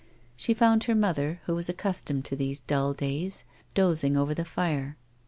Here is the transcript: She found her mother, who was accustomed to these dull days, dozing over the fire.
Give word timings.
She 0.35 0.55
found 0.55 0.85
her 0.85 0.95
mother, 0.95 1.41
who 1.45 1.53
was 1.53 1.69
accustomed 1.69 2.25
to 2.25 2.35
these 2.35 2.59
dull 2.61 2.93
days, 2.95 3.45
dozing 3.75 4.17
over 4.17 4.33
the 4.33 4.43
fire. 4.45 4.97